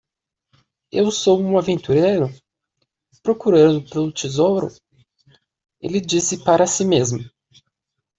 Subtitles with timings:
[0.91, 2.27] "Eu sou um aventureiro?
[3.21, 4.69] procurando pelo tesouro?"
[5.79, 7.19] ele disse para si mesmo.